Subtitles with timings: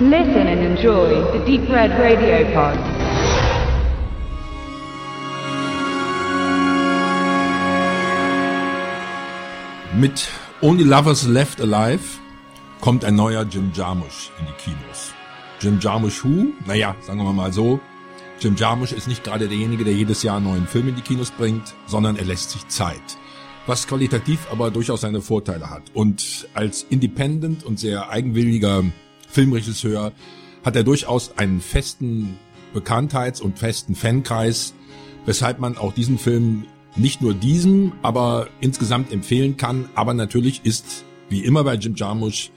[0.00, 2.78] Listen and enjoy the Deep Red Radio Pod.
[9.98, 10.28] Mit
[10.62, 11.98] Only Lovers Left Alive
[12.80, 15.12] kommt ein neuer Jim Jarmusch in die Kinos.
[15.58, 16.52] Jim Jarmusch who?
[16.64, 17.80] Naja, sagen wir mal so.
[18.38, 21.32] Jim Jarmusch ist nicht gerade derjenige, der jedes Jahr einen neuen Film in die Kinos
[21.32, 23.18] bringt, sondern er lässt sich Zeit.
[23.66, 25.82] Was qualitativ aber durchaus seine Vorteile hat.
[25.92, 28.84] Und als Independent und sehr eigenwilliger
[29.28, 30.12] Filmregisseur
[30.64, 32.38] hat er durchaus einen festen
[32.74, 34.74] Bekanntheits- und festen Fankreis,
[35.24, 39.88] weshalb man auch diesen Film nicht nur diesem, aber insgesamt empfehlen kann.
[39.94, 42.50] Aber natürlich ist, wie immer bei Jim Jarmusch,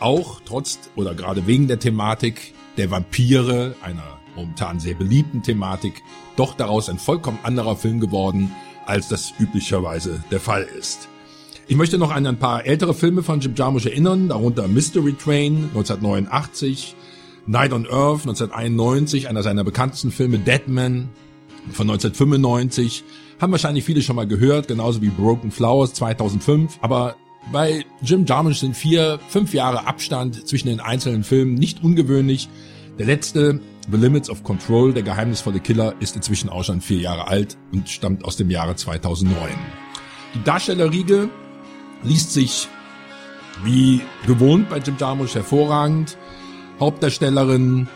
[0.00, 6.02] auch trotz oder gerade wegen der Thematik der Vampire, einer momentan sehr beliebten Thematik,
[6.36, 8.50] doch daraus ein vollkommen anderer Film geworden,
[8.86, 11.08] als das üblicherweise der Fall ist.
[11.66, 15.70] Ich möchte noch an ein paar ältere Filme von Jim Jarmusch erinnern, darunter Mystery Train
[15.74, 16.94] 1989,
[17.46, 21.08] Night on Earth 1991, einer seiner bekanntesten Filme Deadman
[21.72, 23.02] von 1995,
[23.40, 27.16] haben wahrscheinlich viele schon mal gehört, genauso wie Broken Flowers 2005, aber
[27.50, 32.50] bei Jim Jarmusch sind vier, fünf Jahre Abstand zwischen den einzelnen Filmen nicht ungewöhnlich.
[32.98, 37.26] Der letzte, The Limits of Control, der geheimnisvolle Killer, ist inzwischen auch schon vier Jahre
[37.26, 39.48] alt und stammt aus dem Jahre 2009.
[40.34, 41.30] Die Darstellerriege
[42.02, 42.68] liest sich
[43.62, 46.16] wie gewohnt bei Jim Jarmusch hervorragend.
[46.80, 47.86] Hauptdarstellerin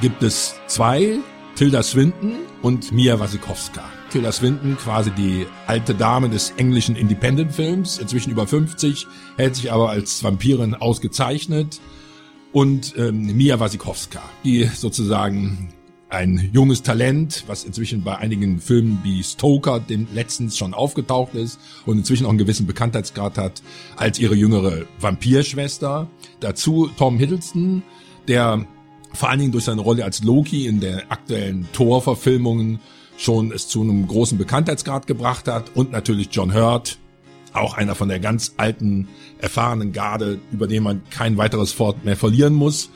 [0.00, 1.18] gibt es zwei,
[1.54, 3.84] Tilda Swinton und Mia Wasikowska.
[4.10, 9.06] Tilda Swinton, quasi die alte Dame des englischen Independent-Films, inzwischen über 50,
[9.36, 11.80] hält sich aber als Vampirin ausgezeichnet.
[12.52, 15.72] Und ähm, Mia Wasikowska, die sozusagen
[16.14, 21.58] ein junges Talent, was inzwischen bei einigen Filmen wie Stoker, dem letztens schon aufgetaucht ist
[21.86, 23.62] und inzwischen auch einen gewissen Bekanntheitsgrad hat,
[23.96, 26.08] als ihre jüngere Vampirschwester.
[26.40, 27.82] Dazu Tom Hiddleston,
[28.28, 28.66] der
[29.12, 32.80] vor allen Dingen durch seine Rolle als Loki in der aktuellen Thor-Verfilmungen
[33.16, 36.98] schon es zu einem großen Bekanntheitsgrad gebracht hat und natürlich John Hurt,
[37.52, 39.06] auch einer von der ganz alten,
[39.38, 42.90] erfahrenen Garde, über den man kein weiteres Wort mehr verlieren muss.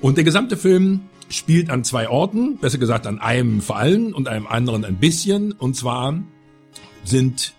[0.00, 4.28] Und der gesamte Film spielt an zwei Orten, besser gesagt an einem vor allem und
[4.28, 5.52] einem anderen ein bisschen.
[5.52, 6.22] Und zwar
[7.04, 7.54] sind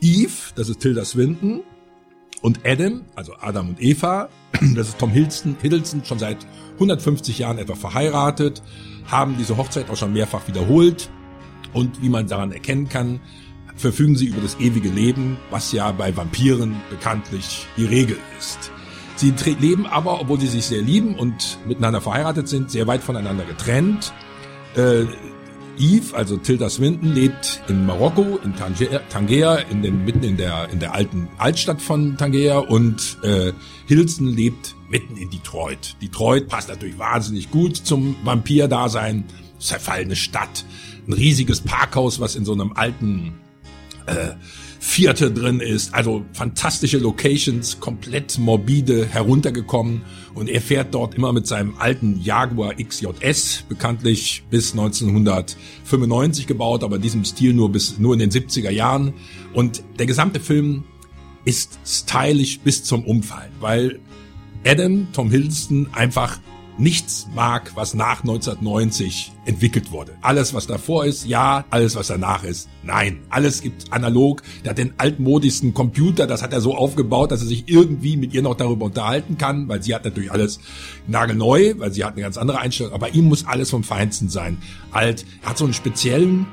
[0.00, 1.62] Eve, das ist Tilda Swinton,
[2.42, 4.28] und Adam, also Adam und Eva,
[4.74, 6.38] das ist Tom Hiddleston, Hiddleston schon seit
[6.74, 8.62] 150 Jahren etwa verheiratet,
[9.06, 11.08] haben diese Hochzeit auch schon mehrfach wiederholt
[11.72, 13.20] und wie man daran erkennen kann,
[13.76, 18.70] verfügen sie über das ewige Leben, was ja bei Vampiren bekanntlich die Regel ist.
[19.16, 23.44] Sie leben aber, obwohl sie sich sehr lieben und miteinander verheiratet sind, sehr weit voneinander
[23.44, 24.12] getrennt.
[24.74, 25.04] Äh,
[25.78, 30.80] Eve, also Tilda Swinton, lebt in Marokko, in Tangier, in den, mitten in der, in
[30.80, 33.52] der alten Altstadt von Tangier und äh,
[33.86, 35.96] Hilson lebt mitten in Detroit.
[36.02, 39.24] Detroit passt natürlich wahnsinnig gut zum Vampir-Dasein.
[39.58, 40.64] Zerfallene Stadt,
[41.06, 43.34] ein riesiges Parkhaus, was in so einem alten
[44.06, 44.32] äh,
[44.84, 45.94] Vierte drin ist.
[45.94, 50.02] Also fantastische Locations, komplett morbide heruntergekommen.
[50.34, 56.96] Und er fährt dort immer mit seinem alten Jaguar XJS, bekanntlich bis 1995 gebaut, aber
[56.96, 59.14] in diesem Stil nur bis, nur in den 70er Jahren.
[59.54, 60.82] Und der gesamte Film
[61.44, 64.00] ist stylisch bis zum Umfallen, weil
[64.66, 66.40] Adam, Tom Hiddleston, einfach
[66.78, 70.12] nichts mag, was nach 1990 entwickelt wurde.
[70.22, 71.64] Alles, was davor ist, ja.
[71.70, 73.20] Alles, was danach ist, nein.
[73.28, 74.42] Alles gibt analog.
[74.64, 78.32] Der hat den altmodischsten Computer, das hat er so aufgebaut, dass er sich irgendwie mit
[78.34, 80.60] ihr noch darüber unterhalten kann, weil sie hat natürlich alles
[81.06, 82.92] nagelneu, weil sie hat eine ganz andere Einstellung.
[82.92, 84.58] Aber ihm muss alles vom Feinsten sein.
[84.90, 85.24] Alt.
[85.42, 86.46] Er hat so einen speziellen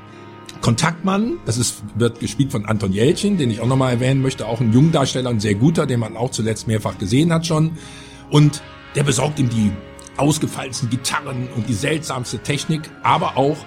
[0.60, 4.60] Kontaktmann, das ist, wird gespielt von Anton Jelchin, den ich auch nochmal erwähnen möchte, auch
[4.60, 7.72] ein Jungdarsteller, ein sehr guter, den man auch zuletzt mehrfach gesehen hat schon.
[8.30, 8.62] Und
[8.94, 9.72] der besorgt ihm die
[10.16, 13.58] ausgefallensten Gitarren und die seltsamste Technik, aber auch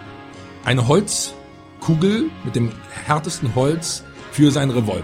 [0.65, 2.71] eine Holzkugel mit dem
[3.05, 5.03] härtesten Holz für seinen Revolver.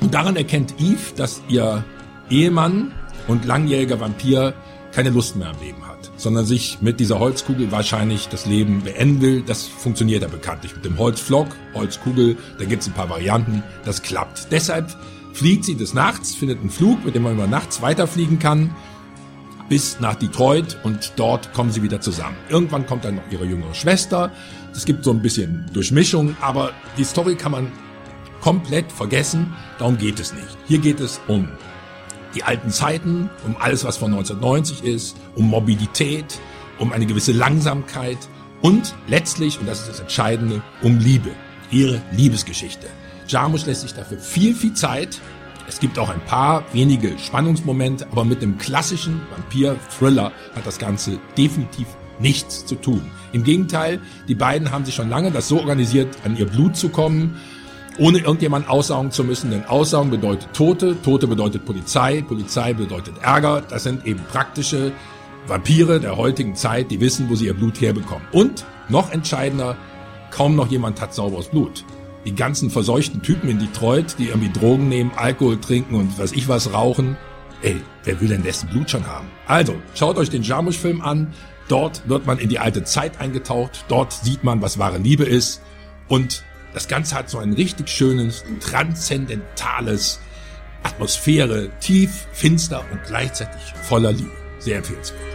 [0.00, 1.84] Und daran erkennt Eve, dass ihr
[2.30, 2.92] Ehemann
[3.26, 4.54] und langjähriger Vampir
[4.92, 9.20] keine Lust mehr am Leben hat, sondern sich mit dieser Holzkugel wahrscheinlich das Leben beenden
[9.20, 9.42] will.
[9.42, 14.48] Das funktioniert ja bekanntlich mit dem Holzflock, Holzkugel, da gibt's ein paar Varianten, das klappt.
[14.50, 14.96] Deshalb
[15.34, 18.74] fliegt sie des Nachts, findet einen Flug, mit dem man über nachts weiterfliegen kann
[19.68, 22.36] bis nach Detroit und dort kommen sie wieder zusammen.
[22.48, 24.30] Irgendwann kommt dann noch ihre jüngere Schwester.
[24.72, 27.72] Es gibt so ein bisschen Durchmischung, aber die Story kann man
[28.40, 29.54] komplett vergessen.
[29.78, 30.56] Darum geht es nicht.
[30.66, 31.48] Hier geht es um
[32.34, 36.38] die alten Zeiten, um alles, was von 1990 ist, um Mobilität,
[36.78, 38.18] um eine gewisse Langsamkeit
[38.60, 41.30] und letztlich, und das ist das Entscheidende, um Liebe.
[41.70, 42.86] Ihre Liebesgeschichte.
[43.26, 45.20] Jarmusch lässt sich dafür viel, viel Zeit
[45.68, 51.18] Es gibt auch ein paar wenige Spannungsmomente, aber mit dem klassischen Vampir-Thriller hat das Ganze
[51.36, 51.86] definitiv
[52.18, 53.02] nichts zu tun.
[53.32, 56.88] Im Gegenteil, die beiden haben sich schon lange das so organisiert, an ihr Blut zu
[56.88, 57.36] kommen,
[57.98, 63.60] ohne irgendjemand aussaugen zu müssen, denn Aussaugen bedeutet Tote, Tote bedeutet Polizei, Polizei bedeutet Ärger.
[63.60, 64.92] Das sind eben praktische
[65.46, 68.26] Vampire der heutigen Zeit, die wissen, wo sie ihr Blut herbekommen.
[68.32, 69.76] Und noch entscheidender,
[70.30, 71.84] kaum noch jemand hat sauberes Blut.
[72.24, 76.48] Die ganzen verseuchten Typen in Detroit, die irgendwie Drogen nehmen, Alkohol trinken und was ich
[76.48, 77.16] was rauchen.
[77.62, 79.28] Ey, wer will denn dessen Blut schon haben?
[79.46, 81.32] Also, schaut euch den Jarmusch-Film an.
[81.68, 83.84] Dort wird man in die alte Zeit eingetaucht.
[83.88, 85.60] Dort sieht man, was wahre Liebe ist.
[86.08, 86.44] Und
[86.74, 90.20] das Ganze hat so ein richtig schönes, transzendentales
[90.82, 94.30] Atmosphäre, tief, finster und gleichzeitig voller Liebe.
[94.58, 95.27] Sehr empfehlenswert.